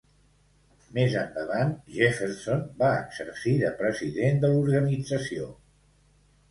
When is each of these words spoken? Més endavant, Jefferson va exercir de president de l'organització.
Més 0.97 1.17
endavant, 1.23 1.75
Jefferson 1.97 2.65
va 2.81 2.91
exercir 3.03 3.55
de 3.67 3.73
president 3.83 4.43
de 4.47 4.53
l'organització. 4.55 5.51